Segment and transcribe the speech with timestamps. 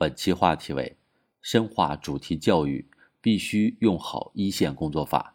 [0.00, 0.96] 本期话题为：
[1.42, 2.88] 深化主题教育
[3.20, 5.34] 必须用好一线工作法。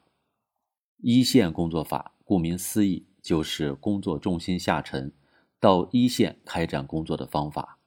[0.99, 5.11] 一线工作法顾名思义，就是工作重心下沉，
[5.59, 7.77] 到一线开展工作的方法。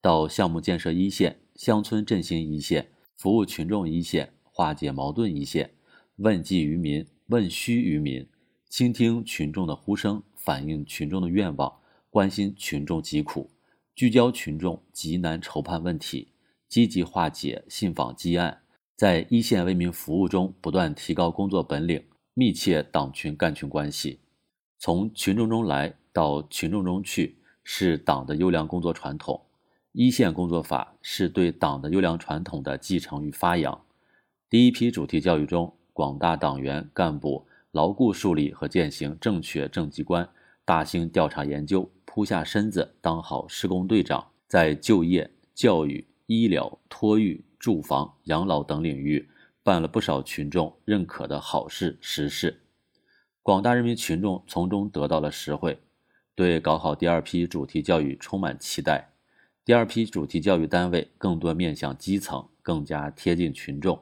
[0.00, 5.74] 到项目建设一线、乡村振兴一线、服务群众一线、化解矛盾一线、
[6.18, 8.28] 问计于民、问需于民，
[8.68, 11.80] 倾听群众的呼声，反映群众的愿望，
[12.10, 13.50] 关心群众疾苦。
[13.94, 16.28] 聚焦群众急难愁盼问题，
[16.66, 18.62] 积极化解信访积案，
[18.96, 22.02] 在一线为民服务中不断提高工作本领，
[22.32, 24.20] 密切党群干群关系。
[24.78, 29.40] 从群众中来到群众中去，是党的优良工作传统。
[29.92, 33.78] 一线工作法是对党的优良传统的继承与发扬。
[34.48, 40.26] 第一批主题教育中，广大党员干部牢固树立和践行正确政绩观。
[40.64, 49.30] 大兴调查研究，扑下身子当好施工队长，在就业、教育、医疗、托育、住房、养老等领域
[49.62, 52.60] 办了不少群众认可的好事实事，
[53.42, 55.80] 广大人民群众从中得到了实惠，
[56.34, 59.14] 对搞好第二批主题教育充满期待。
[59.64, 63.98] 第二批主题教育单位更多面向基层，更加贴近群众，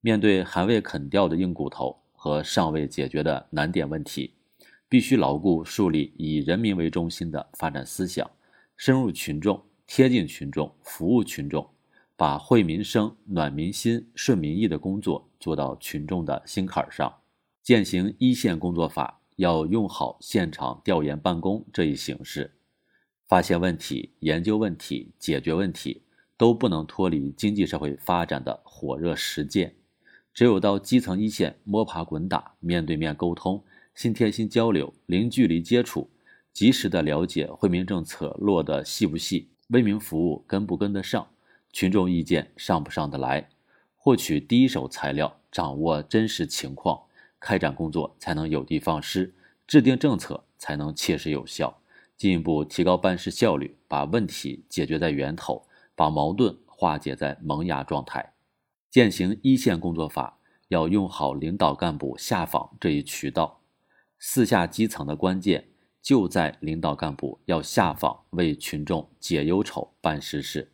[0.00, 4.32] 面对还未啃掉的硬骨头和尚未解决的难点问题。
[4.94, 8.30] 必须牢固树立以人民为中心的发展思想，
[8.76, 11.68] 深入群众、贴近群众、服务群众，
[12.16, 17.12] 把惠民生、暖民心、顺民意的工作做到群众的心坎上。
[17.60, 22.52] 践行一线工作法，要用好现场调研办公这一形式，
[23.26, 26.02] 发现问题、研究问题、解决问题，
[26.36, 29.74] 都不能脱离经济社会发展的火热实践。
[30.32, 33.60] 只有到基层一线摸爬滚打，面对面沟通。
[33.94, 36.10] 心贴心交流，零距离接触，
[36.52, 41.28] 及时的了解惠民政策落得细不细，为民服务跟不跟得上，
[41.72, 43.48] 群众意见上不上得来，
[43.96, 47.00] 获取第一手材料，掌握真实情况，
[47.38, 49.32] 开展工作才能有的放矢，
[49.66, 51.80] 制定政策才能切实有效，
[52.16, 58.32] 进一步提高办事效率，把问题解决在源头，把矛盾化解在萌芽状态。
[58.90, 60.38] 践行一线工作法，
[60.68, 63.60] 要用好领导干部下访这一渠道。
[64.26, 65.68] 四下基层的关键
[66.00, 70.72] 就在领导干部要下访为群众解忧愁、办实事。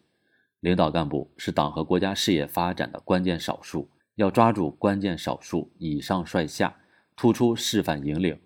[0.60, 6.76] 领导干部是党和国家事业发展的关键少数，要抓住关键少数，以上率下，
[7.16, 8.38] 突出示范引领，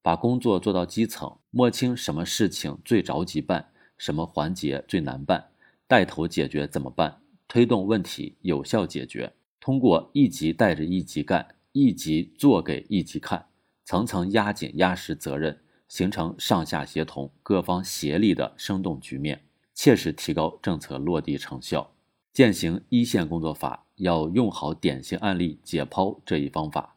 [0.00, 5.48] 把工作做到基层，摸清什么事情最着急办，什么环节最难办，
[5.88, 9.32] 带头解决怎么办，推动问题有效解决。
[9.58, 13.46] 通过一级带着一级干，一级做给一级看。
[13.86, 21.92] 层层压紧压实责任，形成上下协同、各方协力的生动局面，切实提高政策落地成效。
[22.32, 26.96] 践行一线工作法，要用好典型案例解剖这一方法。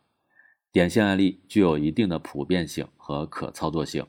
[0.71, 4.03] 典型案例具有一定的普遍性和可操作性，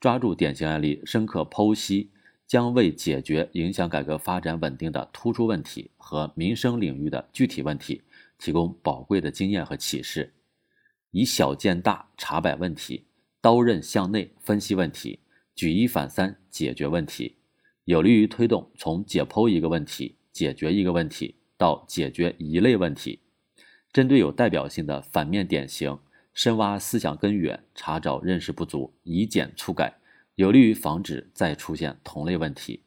[0.00, 2.10] 抓住典型案例，深刻剖析，
[2.46, 8.00] 将为解决影响改革发展稳定的突出问题和民生领域的具体问题，
[8.38, 10.32] 提供宝贵的经验和启示。
[11.14, 13.04] 以小见大，查摆问题；
[13.40, 15.20] 刀刃向内分析问题；
[15.54, 17.36] 举一反三解决问题，
[17.84, 23.20] 有利于推动从解剖一个问题、解决一个问题到解决一类问题。
[23.92, 25.96] 针对有代表性的反面典型，
[26.32, 29.96] 深挖思想根源，查找认识不足，以简促改，
[30.34, 32.80] 有利于防止再出现同类问题。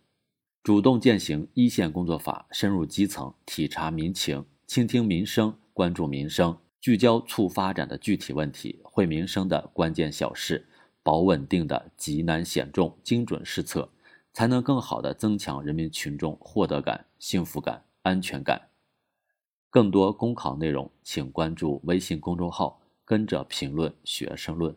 [0.61, 6.57] 主动践行一线工作法，深入基层，体察民情，倾听民生，关注民生。
[6.79, 10.67] 聚焦促发展的具体问题，惠民生的关键小事，
[11.03, 13.89] 保稳定的急难险重，精准施策，
[14.31, 18.69] 才能更好地增强人民群众获得感、幸福感、安全感。
[19.69, 24.75] 更多公考内容，请关注微信公众号“跟着评论学生论”。